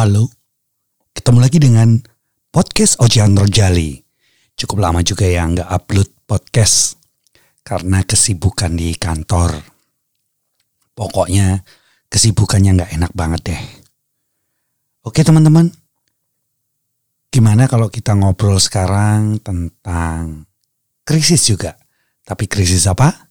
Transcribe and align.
Halo, 0.00 0.32
ketemu 1.12 1.44
lagi 1.44 1.60
dengan 1.60 2.00
podcast 2.48 2.96
Ojian 3.04 3.36
Rojali. 3.36 4.00
Cukup 4.56 4.80
lama 4.80 5.04
juga 5.04 5.28
ya 5.28 5.44
nggak 5.44 5.68
upload 5.68 6.24
podcast 6.24 6.96
karena 7.60 8.00
kesibukan 8.08 8.80
di 8.80 8.96
kantor. 8.96 9.60
Pokoknya 10.96 11.60
kesibukannya 12.08 12.80
nggak 12.80 12.92
enak 12.96 13.12
banget 13.12 13.40
deh. 13.52 13.62
Oke 15.04 15.20
teman-teman, 15.20 15.68
gimana 17.28 17.68
kalau 17.68 17.92
kita 17.92 18.16
ngobrol 18.16 18.56
sekarang 18.56 19.36
tentang 19.44 20.48
krisis 21.04 21.44
juga? 21.44 21.76
Tapi 22.24 22.48
krisis 22.48 22.88
apa? 22.88 23.28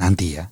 Nanti 0.00 0.32
ya. 0.32 0.48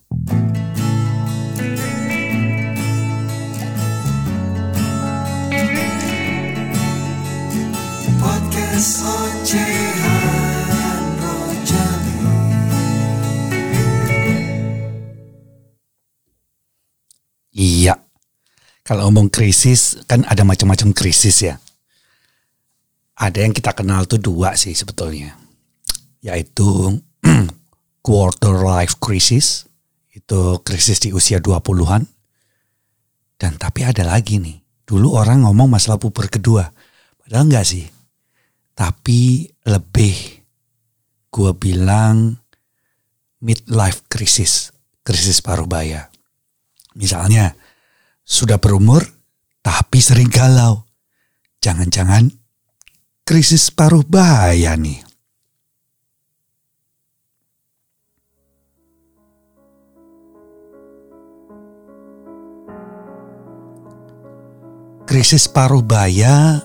Iya. 17.55 17.95
Kalau 18.83 19.06
ngomong 19.06 19.30
krisis 19.30 20.02
kan 20.10 20.27
ada 20.27 20.42
macam-macam 20.42 20.91
krisis 20.91 21.47
ya. 21.47 21.62
Ada 23.14 23.47
yang 23.47 23.55
kita 23.55 23.78
kenal 23.78 24.10
tuh 24.10 24.19
dua 24.19 24.59
sih 24.59 24.75
sebetulnya. 24.75 25.38
Yaitu 26.19 26.98
quarter 28.06 28.59
life 28.59 28.98
crisis. 28.98 29.70
Itu 30.11 30.66
krisis 30.66 30.98
di 30.98 31.14
usia 31.14 31.38
20-an. 31.38 32.11
Dan 33.38 33.55
tapi 33.55 33.86
ada 33.86 34.02
lagi 34.02 34.42
nih. 34.42 34.59
Dulu 34.83 35.14
orang 35.14 35.47
ngomong 35.47 35.78
masalah 35.78 36.02
puber 36.02 36.27
kedua. 36.27 36.66
Padahal 37.22 37.47
enggak 37.47 37.70
sih. 37.70 37.94
Tapi 38.75 39.47
lebih 39.70 40.17
gue 41.30 41.50
bilang 41.55 42.34
midlife 43.42 44.06
crisis. 44.11 44.75
Krisis 45.05 45.39
paruh 45.39 45.69
baya. 45.69 46.11
Misalnya, 46.95 47.55
sudah 48.25 48.56
berumur 48.56 49.05
tapi 49.61 50.00
sering 50.00 50.33
galau. 50.33 50.89
Jangan-jangan 51.61 52.33
krisis 53.25 53.69
paruh 53.69 54.05
bahaya 54.05 54.77
nih. 54.77 55.00
Krisis 65.05 65.47
paruh 65.47 65.84
baya 65.84 66.64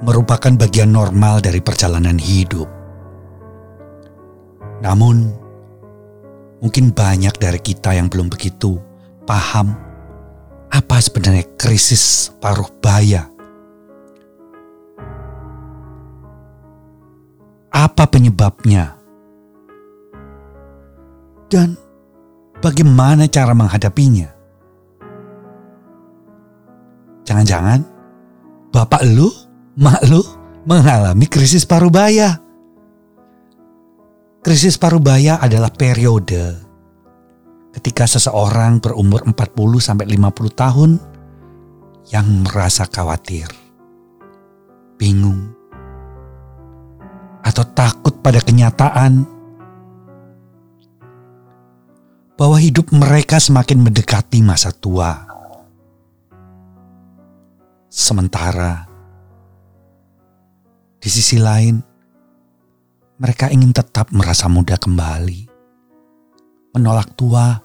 merupakan 0.00 0.52
bagian 0.56 0.92
normal 0.92 1.44
dari 1.44 1.60
perjalanan 1.60 2.16
hidup. 2.16 2.68
Namun, 4.80 5.28
mungkin 6.64 6.92
banyak 6.92 7.36
dari 7.36 7.60
kita 7.60 7.92
yang 7.92 8.08
belum 8.08 8.32
begitu 8.32 8.80
paham 9.28 9.76
apa 10.70 10.96
sebenarnya 11.02 11.44
krisis 11.58 12.30
paruh 12.38 12.68
baya. 12.80 13.28
Apa 17.70 18.06
penyebabnya? 18.06 18.98
Dan 21.50 21.74
bagaimana 22.62 23.26
cara 23.26 23.50
menghadapinya? 23.54 24.30
Jangan-jangan 27.26 27.82
bapak 28.70 29.02
lu, 29.06 29.30
mak 29.80 30.04
lu 30.04 30.20
mengalami 30.68 31.24
krisis 31.24 31.64
paruh 31.64 31.88
baya. 31.88 32.36
Krisis 34.44 34.76
paruh 34.76 35.00
baya 35.00 35.40
adalah 35.40 35.72
periode 35.72 36.60
ketika 37.72 38.04
seseorang 38.04 38.80
berumur 38.80 39.24
40 39.24 39.36
sampai 39.80 40.04
50 40.04 40.52
tahun 40.52 40.90
yang 42.12 42.26
merasa 42.44 42.84
khawatir, 42.88 43.48
bingung, 44.96 45.52
atau 47.44 47.64
takut 47.72 48.16
pada 48.20 48.40
kenyataan 48.40 49.24
bahwa 52.36 52.56
hidup 52.56 52.88
mereka 52.96 53.36
semakin 53.36 53.84
mendekati 53.84 54.40
masa 54.40 54.72
tua. 54.72 55.28
Sementara 57.92 58.89
di 61.00 61.08
sisi 61.08 61.40
lain, 61.40 61.80
mereka 63.16 63.48
ingin 63.48 63.72
tetap 63.72 64.12
merasa 64.12 64.52
muda 64.52 64.76
kembali 64.76 65.48
menolak 66.76 67.16
tua. 67.16 67.56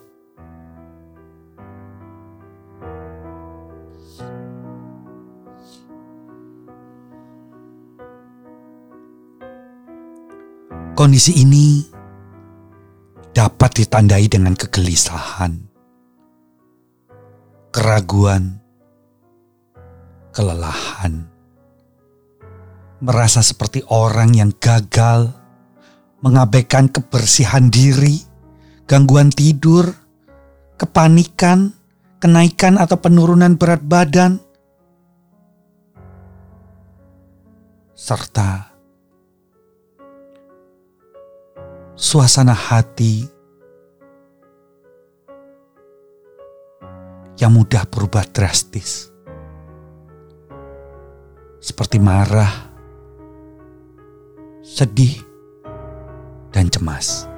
Kondisi 10.95 11.43
ini 11.43 11.83
dapat 13.35 13.83
ditandai 13.83 14.31
dengan 14.31 14.55
kegelisahan, 14.55 15.59
keraguan, 17.75 18.63
kelelahan, 20.31 21.34
merasa 23.05 23.45
seperti 23.45 23.85
orang 23.93 24.33
yang 24.33 24.49
gagal, 24.57 25.29
mengabaikan 26.25 26.89
kebersihan 26.89 27.69
diri, 27.69 28.17
gangguan 28.89 29.29
tidur, 29.29 29.93
kepanikan, 30.81 31.69
kenaikan 32.17 32.81
atau 32.81 32.97
penurunan 32.97 33.53
berat 33.61 33.85
badan, 33.85 34.41
serta 37.93 38.73
suasana 41.93 42.57
hati 42.57 43.29
yang 47.37 47.53
mudah 47.53 47.85
berubah 47.85 48.25
drastis, 48.33 49.13
seperti 51.61 52.01
marah, 52.01 52.74
sedih, 54.65 55.21
dan 56.49 56.73
cemas. 56.73 57.29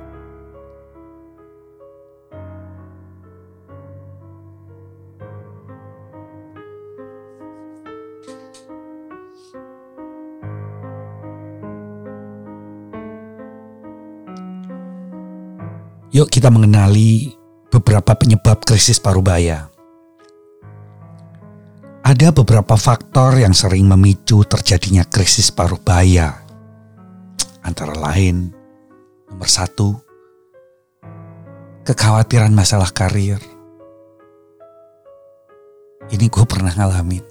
Yuk 16.16 16.32
kita 16.32 16.48
mengenali 16.48 17.36
beberapa 17.68 18.16
penyebab 18.16 18.64
krisis 18.64 18.98
paruh 18.98 19.22
baya. 19.22 19.68
Ada 22.08 22.32
beberapa 22.32 22.80
faktor 22.80 23.36
yang 23.36 23.52
sering 23.52 23.84
memicu 23.84 24.48
terjadinya 24.48 25.04
krisis 25.04 25.52
paruh 25.52 25.78
baya. 25.84 26.47
Antara 27.68 27.92
lain, 27.92 28.48
nomor 29.28 29.50
satu, 29.52 30.00
kekhawatiran 31.84 32.56
masalah 32.56 32.88
karir. 32.96 33.44
Ini 36.08 36.32
gue 36.32 36.46
pernah 36.48 36.72
ngalamin. 36.72 37.28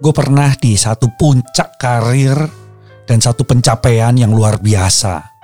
Gue 0.00 0.12
pernah 0.16 0.48
di 0.56 0.72
satu 0.80 1.12
puncak 1.12 1.76
karir 1.76 2.40
dan 3.04 3.20
satu 3.20 3.44
pencapaian 3.44 4.16
yang 4.16 4.32
luar 4.32 4.56
biasa 4.56 5.37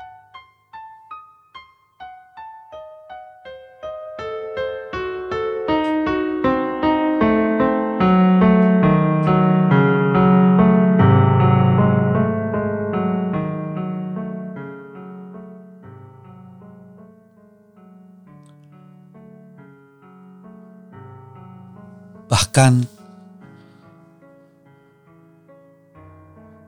Bahkan 22.34 22.72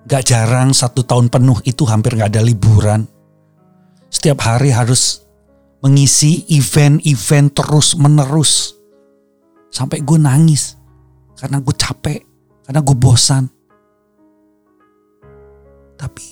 gak 0.07 0.23
jarang 0.23 0.71
satu 0.71 1.03
tahun 1.03 1.27
penuh 1.27 1.59
itu 1.67 1.83
hampir 1.91 2.15
gak 2.15 2.31
ada 2.31 2.47
liburan. 2.47 3.03
Setiap 4.07 4.47
hari 4.47 4.71
harus 4.71 5.27
mengisi 5.83 6.47
event-event 6.55 7.51
terus 7.51 7.99
menerus. 7.99 8.79
Sampai 9.75 10.07
gue 10.07 10.15
nangis 10.15 10.79
karena 11.35 11.59
gue 11.59 11.75
capek 11.75 12.23
Karena 12.67 12.81
gue 12.83 12.97
bosan. 12.99 13.45
Tapi 15.99 16.27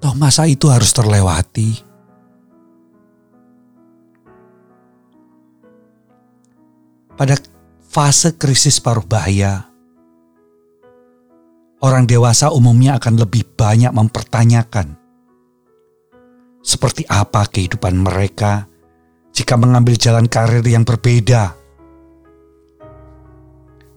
toh 0.00 0.14
masa 0.16 0.44
itu 0.48 0.68
harus 0.68 0.92
terlewati. 0.92 1.95
Pada 7.16 7.32
fase 7.80 8.36
krisis 8.36 8.76
paruh 8.76 9.00
bahaya, 9.00 9.72
orang 11.80 12.04
dewasa 12.04 12.52
umumnya 12.52 13.00
akan 13.00 13.24
lebih 13.24 13.56
banyak 13.56 13.88
mempertanyakan 13.88 15.00
seperti 16.60 17.08
apa 17.08 17.48
kehidupan 17.48 17.96
mereka 17.96 18.68
jika 19.32 19.56
mengambil 19.56 19.96
jalan 19.96 20.28
karir 20.28 20.60
yang 20.68 20.84
berbeda 20.84 21.56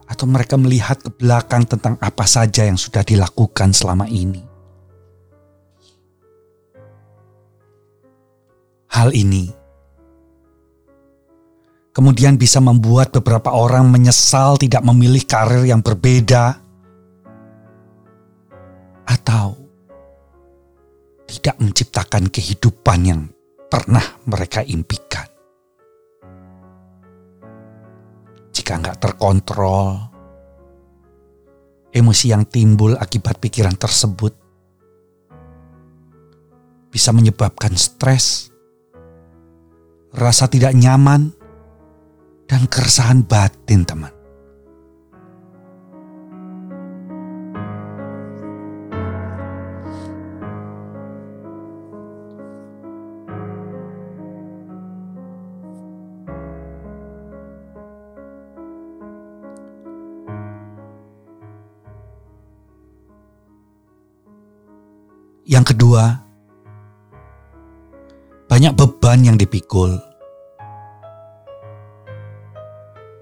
atau 0.07 0.25
mereka 0.25 0.55
melihat 0.55 1.03
ke 1.03 1.11
belakang 1.11 1.67
tentang 1.67 1.99
apa 1.99 2.23
saja 2.23 2.63
yang 2.63 2.79
sudah 2.79 3.03
dilakukan 3.03 3.75
selama 3.75 4.07
ini. 4.07 4.47
Hal 8.89 9.11
ini 9.11 9.58
kemudian 11.95 12.37
bisa 12.37 12.61
membuat 12.61 13.13
beberapa 13.15 13.53
orang 13.53 13.89
menyesal 13.89 14.57
tidak 14.57 14.85
memilih 14.85 15.23
karir 15.25 15.65
yang 15.65 15.81
berbeda 15.81 16.57
atau 19.09 19.57
tidak 21.29 21.55
menciptakan 21.61 22.29
kehidupan 22.29 22.99
yang 23.05 23.21
pernah 23.69 24.03
mereka 24.25 24.65
impikan. 24.65 25.29
jika 28.69 28.85
nggak 28.85 29.01
terkontrol, 29.01 29.97
emosi 31.89 32.25
yang 32.29 32.45
timbul 32.45 32.93
akibat 32.93 33.41
pikiran 33.41 33.73
tersebut 33.73 34.29
bisa 36.93 37.09
menyebabkan 37.09 37.73
stres, 37.73 38.53
rasa 40.13 40.45
tidak 40.53 40.77
nyaman, 40.77 41.33
dan 42.49 42.65
keresahan 42.65 43.21
batin, 43.21 43.85
teman. 43.85 44.09
Yang 65.49 65.73
kedua, 65.73 66.21
banyak 68.45 68.73
beban 68.77 69.25
yang 69.25 69.37
dipikul. 69.37 70.08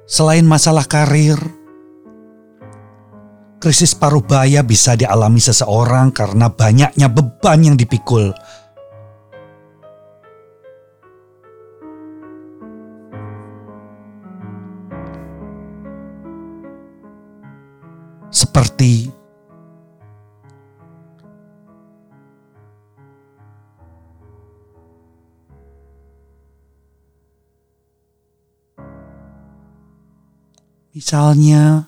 Selain 0.07 0.47
masalah 0.47 0.87
karir, 0.87 1.35
krisis 3.59 3.91
paruh 3.91 4.23
baya 4.23 4.63
bisa 4.63 4.95
dialami 4.95 5.43
seseorang 5.43 6.15
karena 6.15 6.47
banyaknya 6.47 7.11
beban 7.11 7.59
yang 7.59 7.75
dipikul. 7.75 8.31
Seperti 18.31 19.11
Misalnya, 30.97 31.85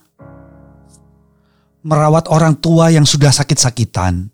merawat 1.82 2.30
orang 2.30 2.54
tua 2.62 2.94
yang 2.94 3.10
sudah 3.10 3.34
sakit-sakitan. 3.34 4.30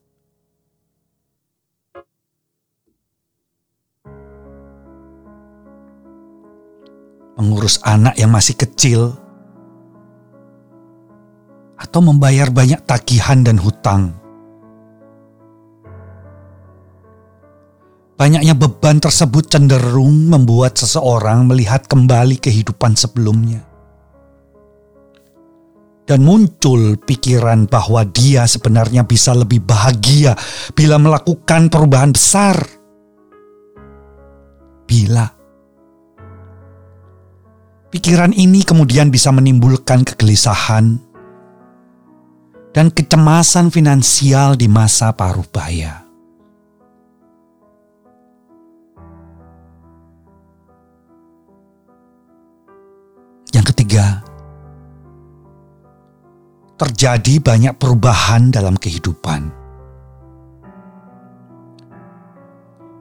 Mengurus 7.39 7.79
anak 7.87 8.19
yang 8.19 8.35
masih 8.35 8.59
kecil. 8.59 9.15
Atau 11.79 12.03
membayar 12.03 12.51
banyak 12.51 12.83
tagihan 12.83 13.47
dan 13.47 13.55
hutang. 13.55 14.11
Banyaknya 18.19 18.51
beban 18.59 18.99
tersebut 18.99 19.47
cenderung 19.47 20.27
membuat 20.27 20.75
seseorang 20.75 21.47
melihat 21.47 21.87
kembali 21.87 22.43
kehidupan 22.43 22.99
sebelumnya 22.99 23.74
dan 26.05 26.21
muncul 26.21 27.01
pikiran 27.01 27.65
bahwa 27.65 28.05
dia 28.05 28.45
sebenarnya 28.45 29.05
bisa 29.05 29.33
lebih 29.33 29.65
bahagia 29.65 30.37
bila 30.77 31.01
melakukan 31.01 31.67
perubahan 31.67 32.13
besar. 32.13 32.61
Bila 34.85 35.25
pikiran 37.89 38.29
ini 38.37 38.61
kemudian 38.61 39.09
bisa 39.09 39.33
menimbulkan 39.33 40.05
kegelisahan 40.05 41.01
dan 42.69 42.93
kecemasan 42.93 43.73
finansial 43.73 44.53
di 44.53 44.69
masa 44.69 45.09
paruh 45.09 45.47
baya. 45.49 46.05
Yang 53.55 53.71
ketiga, 53.71 54.24
terjadi 56.75 57.39
banyak 57.39 57.73
perubahan 57.79 58.51
dalam 58.51 58.75
kehidupan. 58.75 59.51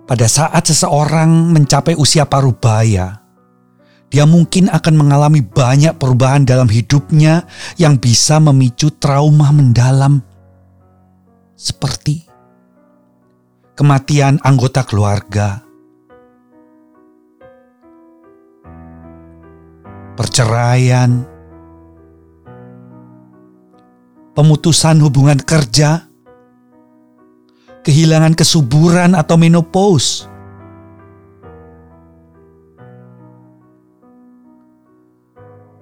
Pada 0.04 0.26
saat 0.28 0.68
seseorang 0.68 1.50
mencapai 1.50 1.96
usia 1.96 2.28
parubaya, 2.28 3.24
dia 4.12 4.28
mungkin 4.28 4.70
akan 4.70 4.94
mengalami 4.94 5.40
banyak 5.42 5.96
perubahan 5.96 6.44
dalam 6.46 6.68
hidupnya 6.70 7.48
yang 7.80 7.98
bisa 7.98 8.38
memicu 8.38 8.92
trauma 9.00 9.50
mendalam, 9.50 10.20
seperti 11.56 12.28
kematian 13.74 14.38
anggota 14.44 14.84
keluarga, 14.86 15.64
perceraian, 20.14 21.33
pemutusan 24.34 24.98
hubungan 24.98 25.38
kerja, 25.38 26.10
kehilangan 27.86 28.34
kesuburan 28.34 29.14
atau 29.14 29.38
menopause. 29.38 30.26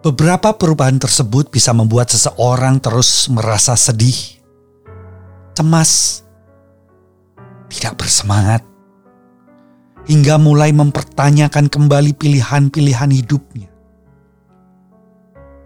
Beberapa 0.03 0.51
perubahan 0.59 0.99
tersebut 0.99 1.49
bisa 1.49 1.71
membuat 1.71 2.11
seseorang 2.11 2.83
terus 2.83 3.31
merasa 3.31 3.79
sedih, 3.79 4.43
cemas, 5.55 6.27
tidak 7.71 8.03
bersemangat, 8.03 8.67
hingga 10.11 10.43
mulai 10.43 10.75
mempertanyakan 10.75 11.71
kembali 11.71 12.19
pilihan-pilihan 12.19 13.11
hidupnya, 13.15 13.71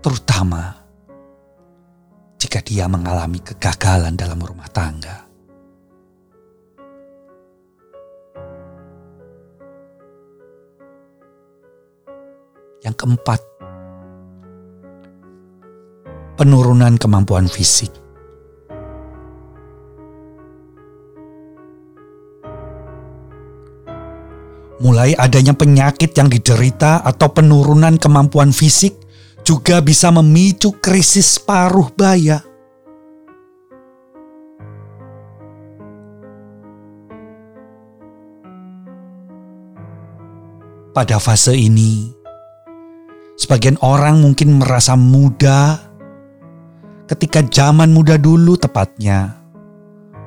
terutama 0.04 0.75
jika 2.46 2.62
dia 2.62 2.86
mengalami 2.86 3.42
kegagalan 3.42 4.14
dalam 4.14 4.38
rumah 4.38 4.70
tangga. 4.70 5.26
Yang 12.86 13.02
keempat, 13.02 13.40
penurunan 16.38 16.94
kemampuan 17.02 17.50
fisik. 17.50 17.90
Mulai 24.86 25.18
adanya 25.18 25.50
penyakit 25.50 26.14
yang 26.14 26.30
diderita 26.30 27.02
atau 27.02 27.26
penurunan 27.34 27.98
kemampuan 27.98 28.54
fisik 28.54 29.05
juga 29.46 29.78
bisa 29.78 30.10
memicu 30.10 30.74
krisis 30.82 31.38
paruh 31.38 31.86
baya. 31.94 32.42
Pada 40.90 41.22
fase 41.22 41.54
ini, 41.54 42.10
sebagian 43.38 43.78
orang 43.86 44.18
mungkin 44.18 44.58
merasa 44.58 44.98
muda 44.98 45.78
ketika 47.06 47.44
zaman 47.46 47.94
muda 47.94 48.18
dulu 48.18 48.58
tepatnya, 48.58 49.38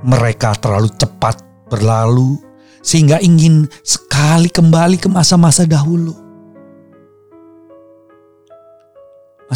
mereka 0.06 0.56
terlalu 0.56 0.88
cepat 0.96 1.44
berlalu 1.68 2.40
sehingga 2.80 3.20
ingin 3.20 3.68
sekali 3.84 4.48
kembali 4.48 4.96
ke 4.96 5.12
masa-masa 5.12 5.68
dahulu. 5.68 6.29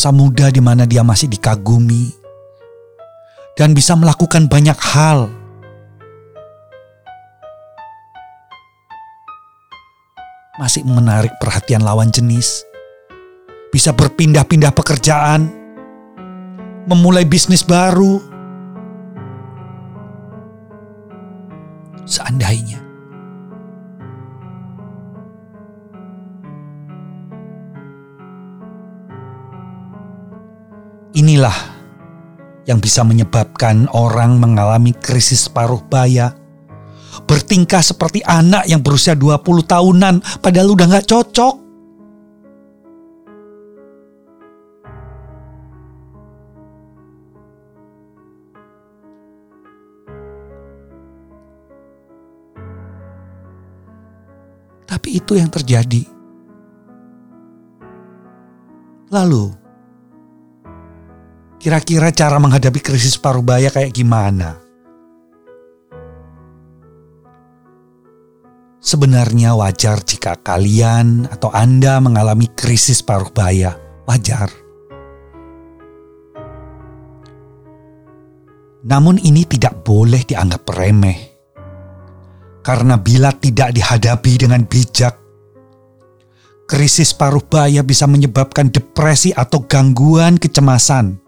Masa 0.04 0.20
muda 0.20 0.52
di 0.52 0.60
mana 0.60 0.84
dia 0.84 1.00
masih 1.00 1.32
dikagumi 1.32 2.12
dan 3.56 3.72
bisa 3.72 3.96
melakukan 3.96 4.52
banyak 4.52 4.76
hal. 4.76 5.32
Masih 10.60 10.84
menarik 10.84 11.32
perhatian 11.40 11.88
lawan 11.88 12.12
jenis. 12.12 12.68
Bisa 13.72 13.96
berpindah-pindah 13.96 14.76
pekerjaan, 14.76 15.48
memulai 16.84 17.24
bisnis 17.24 17.64
baru. 17.64 18.20
Seandainya 22.04 22.83
inilah 31.34 31.58
yang 32.70 32.78
bisa 32.78 33.02
menyebabkan 33.02 33.90
orang 33.90 34.38
mengalami 34.38 34.94
krisis 34.94 35.50
paruh 35.50 35.82
baya. 35.82 36.30
Bertingkah 37.26 37.82
seperti 37.82 38.22
anak 38.22 38.70
yang 38.70 38.86
berusia 38.86 39.18
20 39.18 39.42
tahunan 39.66 40.22
padahal 40.46 40.78
udah 40.78 40.94
gak 40.94 41.10
cocok. 41.10 41.56
Tapi 54.86 55.18
itu 55.18 55.34
yang 55.34 55.50
terjadi. 55.50 56.06
Lalu, 59.10 59.63
Kira-kira 61.64 62.12
cara 62.12 62.44
menghadapi 62.44 62.84
krisis 62.84 63.16
paruh 63.16 63.40
baya 63.40 63.72
kayak 63.72 63.96
gimana? 63.96 64.60
Sebenarnya 68.84 69.56
wajar 69.56 70.04
jika 70.04 70.36
kalian 70.44 71.24
atau 71.32 71.48
Anda 71.56 72.04
mengalami 72.04 72.52
krisis 72.52 73.00
paruh 73.00 73.32
baya. 73.32 73.80
Wajar. 74.04 74.52
Namun 78.84 79.24
ini 79.24 79.48
tidak 79.48 79.88
boleh 79.88 80.20
dianggap 80.28 80.68
remeh. 80.68 81.32
Karena 82.60 83.00
bila 83.00 83.32
tidak 83.40 83.72
dihadapi 83.72 84.34
dengan 84.36 84.68
bijak, 84.68 85.16
krisis 86.68 87.16
paruh 87.16 87.48
baya 87.48 87.88
bisa 87.88 88.04
menyebabkan 88.04 88.68
depresi 88.68 89.32
atau 89.32 89.64
gangguan 89.64 90.36
kecemasan 90.36 91.23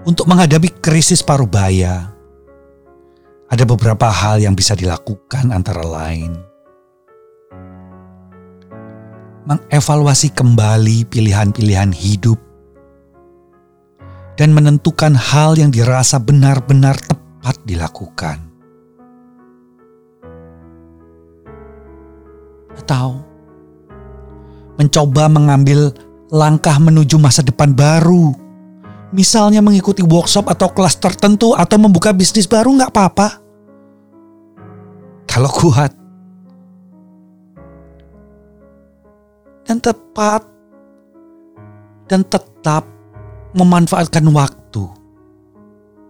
Untuk 0.00 0.24
menghadapi 0.32 0.80
krisis 0.80 1.20
paruh 1.20 1.44
baya, 1.44 2.08
ada 3.52 3.64
beberapa 3.68 4.08
hal 4.08 4.40
yang 4.40 4.56
bisa 4.56 4.72
dilakukan 4.72 5.52
antara 5.52 5.84
lain. 5.84 6.40
Mengevaluasi 9.44 10.32
kembali 10.32 11.04
pilihan-pilihan 11.04 11.92
hidup 11.92 12.40
dan 14.40 14.56
menentukan 14.56 15.12
hal 15.12 15.60
yang 15.60 15.68
dirasa 15.68 16.16
benar-benar 16.16 16.96
tepat 17.04 17.60
dilakukan. 17.68 18.40
Atau 22.72 23.20
mencoba 24.80 25.28
mengambil 25.28 25.92
langkah 26.32 26.80
menuju 26.80 27.20
masa 27.20 27.44
depan 27.44 27.76
baru 27.76 28.49
Misalnya 29.10 29.58
mengikuti 29.58 30.06
workshop 30.06 30.46
atau 30.46 30.70
kelas 30.70 30.98
tertentu 31.02 31.58
atau 31.58 31.76
membuka 31.82 32.14
bisnis 32.14 32.46
baru 32.46 32.70
nggak 32.78 32.92
apa-apa. 32.94 33.28
Kalau 35.26 35.50
kuat. 35.50 35.92
Dan 39.66 39.82
tepat. 39.82 40.42
Dan 42.06 42.26
tetap 42.26 42.86
memanfaatkan 43.54 44.26
waktu 44.30 44.82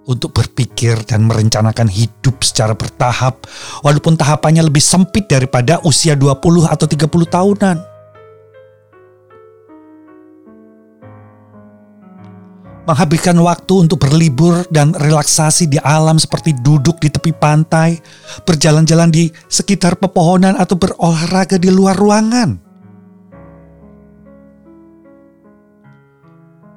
untuk 0.09 0.33
berpikir 0.35 0.97
dan 1.07 1.28
merencanakan 1.28 1.87
hidup 1.87 2.42
secara 2.42 2.75
bertahap 2.75 3.47
walaupun 3.87 4.16
tahapannya 4.16 4.64
lebih 4.66 4.83
sempit 4.83 5.28
daripada 5.30 5.78
usia 5.87 6.19
20 6.19 6.66
atau 6.66 6.87
30 6.88 7.07
tahunan. 7.07 7.89
Menghabiskan 12.90 13.38
waktu 13.38 13.87
untuk 13.87 14.02
berlibur 14.02 14.66
dan 14.75 14.90
relaksasi 14.90 15.70
di 15.70 15.78
alam 15.78 16.18
seperti 16.18 16.59
duduk 16.59 16.99
di 16.99 17.06
tepi 17.06 17.30
pantai, 17.30 18.02
berjalan-jalan 18.42 19.14
di 19.14 19.30
sekitar 19.47 19.94
pepohonan 19.94 20.59
atau 20.59 20.75
berolahraga 20.75 21.54
di 21.54 21.70
luar 21.70 21.94
ruangan. 21.94 22.59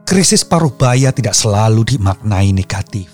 Krisis 0.05 0.46
paruh 0.46 0.70
baya 0.70 1.10
tidak 1.10 1.34
selalu 1.34 1.98
dimaknai 1.98 2.53
negatif. 2.53 3.10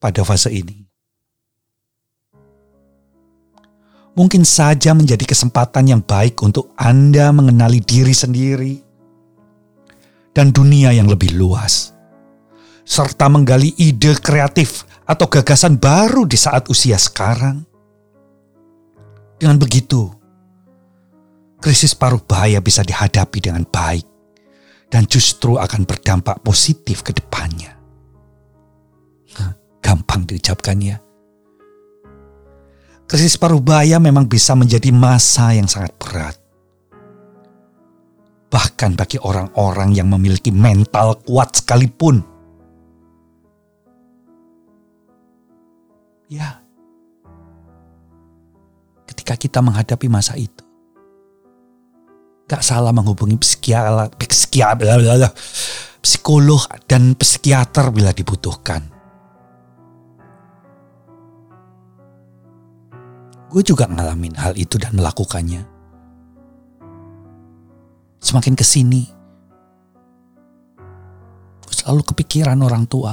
Pada 0.00 0.24
fase 0.24 0.48
ini, 0.48 0.89
mungkin 4.14 4.42
saja 4.42 4.94
menjadi 4.96 5.22
kesempatan 5.22 5.90
yang 5.90 6.02
baik 6.02 6.40
untuk 6.42 6.74
Anda 6.74 7.30
mengenali 7.30 7.78
diri 7.82 8.14
sendiri 8.14 8.74
dan 10.34 10.54
dunia 10.54 10.94
yang 10.94 11.10
lebih 11.10 11.34
luas, 11.34 11.94
serta 12.86 13.26
menggali 13.30 13.74
ide 13.78 14.14
kreatif 14.18 14.86
atau 15.06 15.26
gagasan 15.26 15.78
baru 15.78 16.26
di 16.26 16.38
saat 16.38 16.70
usia 16.70 16.98
sekarang. 16.98 17.66
Dengan 19.40 19.56
begitu, 19.56 20.06
krisis 21.58 21.96
paruh 21.96 22.20
bahaya 22.20 22.60
bisa 22.60 22.84
dihadapi 22.84 23.38
dengan 23.40 23.64
baik 23.64 24.04
dan 24.92 25.08
justru 25.08 25.56
akan 25.56 25.88
berdampak 25.88 26.44
positif 26.44 27.00
ke 27.00 27.16
depannya. 27.16 27.78
Gampang 29.80 30.28
diucapkannya 30.28 31.09
Krisis 33.10 33.34
paruh 33.34 33.58
baya 33.58 33.98
memang 33.98 34.30
bisa 34.30 34.54
menjadi 34.54 34.94
masa 34.94 35.50
yang 35.50 35.66
sangat 35.66 35.90
berat. 35.98 36.38
Bahkan 38.54 38.94
bagi 38.94 39.18
orang-orang 39.18 39.98
yang 39.98 40.06
memiliki 40.06 40.54
mental 40.54 41.18
kuat 41.26 41.58
sekalipun. 41.58 42.22
Ya, 46.30 46.62
ketika 49.10 49.34
kita 49.34 49.58
menghadapi 49.58 50.06
masa 50.06 50.38
itu, 50.38 50.62
gak 52.46 52.62
salah 52.62 52.94
menghubungi 52.94 53.34
psikiater, 53.42 54.14
psikiater, 54.22 55.34
psikolog 55.98 56.62
dan 56.86 57.18
psikiater 57.18 57.90
bila 57.90 58.14
dibutuhkan. 58.14 58.99
Gue 63.50 63.66
juga 63.66 63.90
ngalamin 63.90 64.38
hal 64.38 64.54
itu 64.54 64.78
dan 64.78 64.94
melakukannya. 64.94 65.66
Semakin 68.22 68.54
ke 68.54 68.62
sini, 68.62 69.02
gue 71.58 71.74
selalu 71.74 72.06
kepikiran 72.06 72.62
orang 72.62 72.86
tua. 72.86 73.10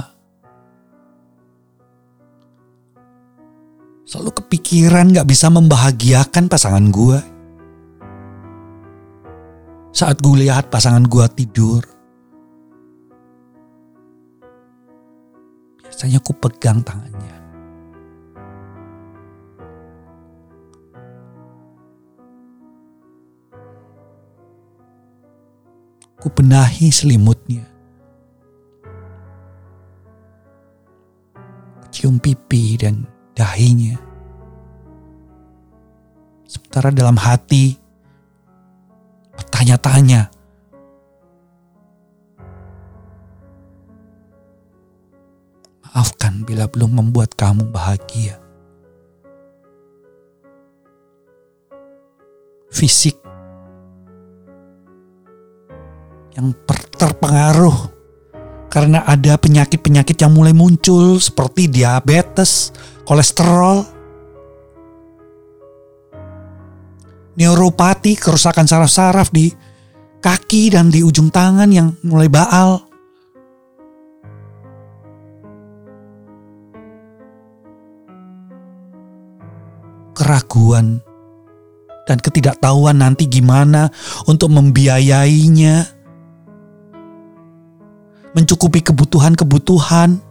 Selalu 4.05 4.31
kepikiran 4.39 5.09
gak 5.09 5.25
bisa 5.25 5.49
membahagiakan 5.49 6.45
pasangan 6.45 6.85
gue. 6.93 7.19
Saat 9.97 10.21
gue 10.21 10.45
lihat 10.45 10.69
pasangan 10.69 11.01
gue 11.09 11.25
tidur, 11.33 11.81
biasanya 15.81 16.21
ku 16.21 16.37
pegang 16.37 16.85
tangannya. 16.85 17.36
Ku 26.17 26.27
benahi 26.33 26.89
selimutnya. 26.89 27.77
cium 31.97 32.21
pipi 32.21 32.77
dan 32.77 33.09
dahinya. 33.33 33.97
Sementara 36.45 36.93
dalam 36.93 37.17
hati 37.17 37.73
bertanya-tanya, 39.33 40.29
Maafkan 45.97 46.45
bila 46.45 46.69
belum 46.69 47.01
membuat 47.01 47.33
kamu 47.33 47.73
bahagia. 47.73 48.37
Fisik 52.69 53.17
yang 56.37 56.53
terpengaruh. 56.93 57.97
Karena 58.69 59.01
ada 59.09 59.41
penyakit-penyakit 59.41 60.21
yang 60.21 60.37
mulai 60.37 60.53
muncul 60.53 61.17
seperti 61.17 61.65
diabetes, 61.65 62.69
kolesterol, 63.09 63.81
neuropati, 67.33 68.13
kerusakan 68.13 68.69
saraf-saraf 68.69 69.33
di 69.33 69.49
kaki 70.21 70.77
dan 70.77 70.93
di 70.93 71.01
ujung 71.01 71.33
tangan 71.33 71.71
yang 71.73 71.95
mulai 72.05 72.29
baal. 72.29 72.85
Keraguan 80.13 81.01
dan 82.09 82.17
ketidaktahuan 82.19 82.99
nanti 82.99 83.31
gimana 83.31 83.87
untuk 84.27 84.51
membiayainya, 84.51 85.96
mencukupi 88.37 88.85
kebutuhan-kebutuhan. 88.85 90.21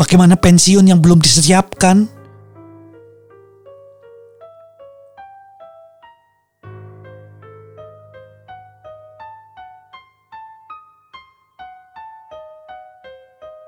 Bagaimana 0.00 0.40
pensiun 0.40 0.88
yang 0.88 1.04
belum 1.04 1.20
disiapkan? 1.20 2.08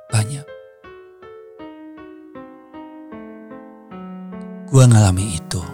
Banyak. 0.09 0.47
Gua 4.73 4.89
ngalami 4.89 5.37
itu. 5.37 5.74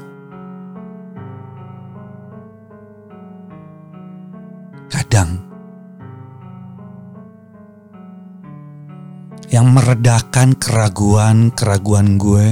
Yang 9.51 9.75
meredakan 9.75 10.55
keraguan-keraguan 10.55 12.23
gue 12.23 12.49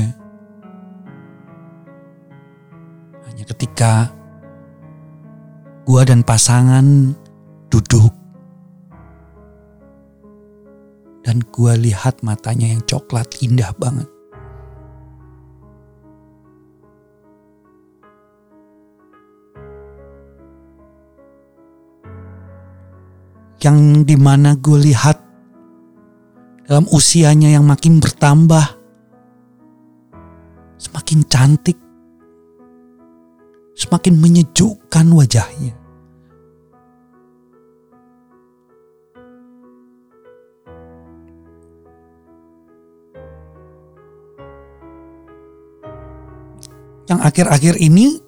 hanya 3.22 3.44
ketika 3.54 4.10
gue 5.86 6.02
dan 6.02 6.26
pasangan 6.26 7.14
duduk 7.70 8.10
dan 11.22 11.38
gue 11.54 11.72
lihat 11.86 12.18
matanya 12.26 12.72
yang 12.72 12.82
coklat 12.88 13.30
indah 13.44 13.70
banget. 13.76 14.08
Yang 23.60 24.08
di 24.08 24.16
mana 24.16 24.56
gue 24.56 24.78
lihat 24.88 25.27
dalam 26.68 26.84
usianya 26.92 27.48
yang 27.48 27.64
makin 27.64 27.96
bertambah, 27.96 28.76
semakin 30.76 31.24
cantik, 31.24 31.80
semakin 33.72 34.20
menyejukkan 34.20 35.06
wajahnya. 35.16 35.72
Yang 47.08 47.20
akhir-akhir 47.24 47.74
ini 47.80 48.20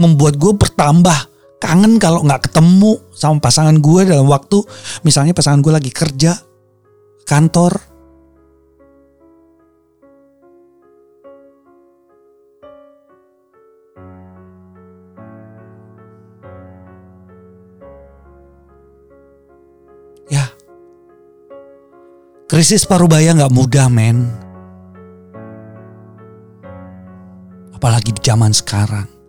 membuat 0.00 0.40
gue 0.40 0.56
bertambah 0.56 1.28
kangen 1.60 2.00
kalau 2.00 2.24
nggak 2.24 2.48
ketemu 2.48 2.96
sama 3.12 3.36
pasangan 3.44 3.76
gue 3.76 4.08
dalam 4.08 4.24
waktu 4.24 4.64
misalnya 5.04 5.36
pasangan 5.36 5.60
gue 5.60 5.68
lagi 5.68 5.92
kerja 5.92 6.32
kantor? 7.30 7.78
Ya. 20.26 20.50
Krisis 22.50 22.82
parubaya 22.82 23.30
nggak 23.30 23.54
mudah 23.54 23.86
men. 23.86 24.26
Apalagi 27.70 28.10
di 28.10 28.20
zaman 28.26 28.50
sekarang 28.50 29.19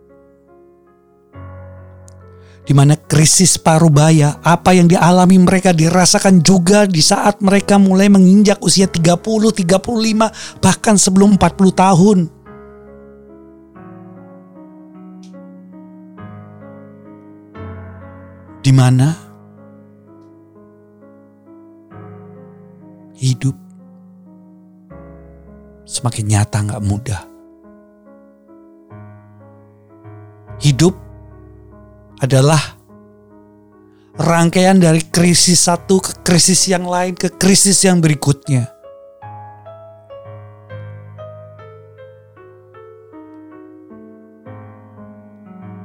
di 2.62 2.74
mana 2.78 2.93
krisis 2.93 3.58
parubaya, 3.58 4.38
apa 4.45 4.78
yang 4.78 4.86
dialami 4.86 5.41
mereka 5.41 5.74
dirasakan 5.74 6.45
juga 6.45 6.86
di 6.86 7.02
saat 7.02 7.41
mereka 7.41 7.82
mulai 7.82 8.06
menginjak 8.06 8.62
usia 8.62 8.86
30, 8.86 9.17
35, 9.17 10.62
bahkan 10.62 10.95
sebelum 10.95 11.41
40 11.41 11.74
tahun. 11.74 12.19
Di 18.62 18.69
mana 18.69 19.17
hidup 23.17 23.58
semakin 25.82 26.26
nyata 26.30 26.58
nggak 26.62 26.86
mudah. 26.86 27.21
Hidup 30.62 31.11
adalah 32.21 32.62
rangkaian 34.13 34.77
dari 34.77 35.01
krisis 35.10 35.65
satu 35.65 35.97
ke 35.97 36.21
krisis 36.21 36.69
yang 36.69 36.86
lain 36.86 37.17
ke 37.17 37.34
krisis 37.34 37.81
yang 37.81 37.97
berikutnya. 37.97 38.69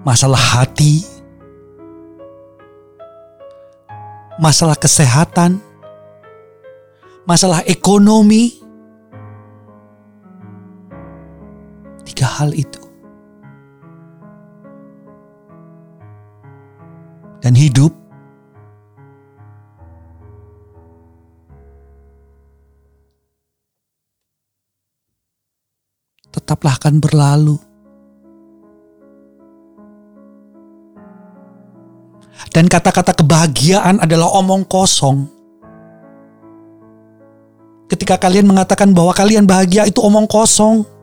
Masalah 0.07 0.38
hati, 0.38 1.03
masalah 4.38 4.79
kesehatan, 4.79 5.59
masalah 7.27 7.59
ekonomi, 7.66 8.62
tiga 12.07 12.31
hal 12.38 12.55
itu 12.55 12.86
dan 17.47 17.55
hidup 17.55 17.95
tetaplah 26.35 26.75
akan 26.75 26.99
berlalu. 26.99 27.55
Dan 32.51 32.67
kata-kata 32.67 33.15
kebahagiaan 33.15 34.03
adalah 34.03 34.27
omong 34.43 34.67
kosong. 34.67 35.31
Ketika 37.87 38.19
kalian 38.19 38.51
mengatakan 38.51 38.91
bahwa 38.91 39.15
kalian 39.15 39.47
bahagia 39.47 39.87
itu 39.87 40.03
omong 40.03 40.27
kosong. 40.27 40.96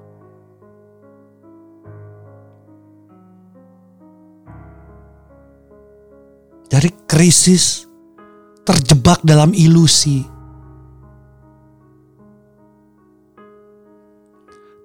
Dari 6.73 6.89
krisis, 7.05 7.85
terjebak 8.65 9.21
dalam 9.21 9.53
ilusi. 9.53 10.25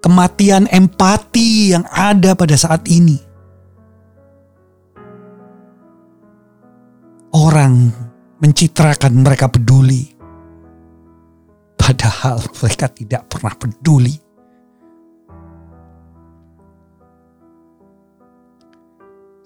Kematian 0.05 0.69
empati 0.69 1.73
yang 1.73 1.89
ada 1.89 2.37
pada 2.37 2.53
saat 2.53 2.85
ini. 2.85 3.17
Orang 7.33 7.89
mencitrakan 8.37 9.25
mereka 9.25 9.49
peduli. 9.49 10.13
Padahal 11.73 12.37
mereka 12.53 12.85
tidak 12.93 13.25
pernah 13.33 13.53
peduli. 13.57 14.13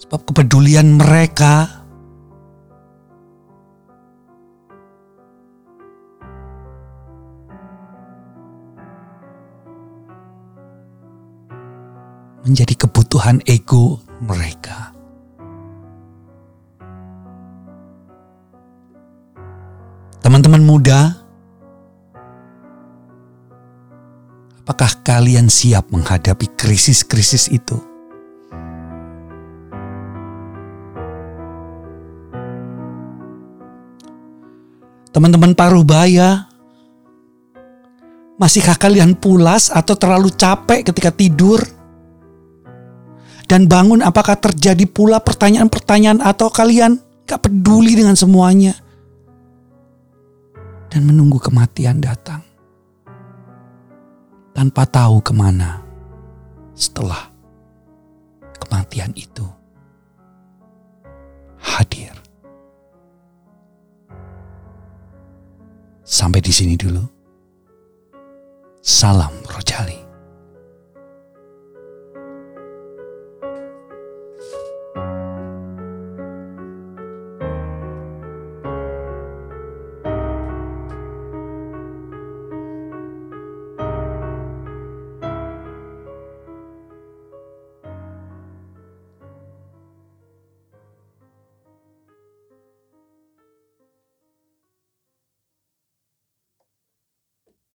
Sebab 0.03 0.19
kepedulian 0.27 0.99
mereka 0.99 1.82
kebutuhan 12.75 13.39
ego 13.47 14.03
mereka. 14.19 14.91
Teman-teman 20.23 20.63
muda, 20.63 21.19
apakah 24.63 24.91
kalian 25.03 25.51
siap 25.51 25.91
menghadapi 25.91 26.47
krisis-krisis 26.55 27.51
itu? 27.51 27.75
Teman-teman 35.11 35.53
paruh 35.53 35.83
baya, 35.83 36.47
masihkah 38.39 38.79
kalian 38.79 39.13
pulas 39.19 39.69
atau 39.69 39.93
terlalu 39.93 40.31
capek 40.33 40.87
ketika 40.87 41.11
tidur? 41.11 41.82
Dan 43.53 43.69
bangun 43.69 44.01
apakah 44.01 44.33
terjadi 44.33 44.89
pula 44.89 45.21
pertanyaan-pertanyaan 45.21 46.25
atau 46.25 46.49
kalian 46.49 46.97
gak 47.29 47.45
peduli 47.45 47.93
dengan 47.93 48.17
semuanya? 48.17 48.73
Dan 50.89 51.05
menunggu 51.05 51.37
kematian 51.37 52.01
datang. 52.01 52.41
Tanpa 54.57 54.89
tahu 54.89 55.21
ke 55.21 55.37
mana 55.37 55.85
setelah 56.73 57.29
kematian 58.57 59.13
itu 59.13 59.45
hadir. 61.61 62.17
Sampai 66.01 66.41
di 66.41 66.49
sini 66.49 66.73
dulu. 66.73 67.05
Salam 68.81 69.45
Rojali. 69.45 70.02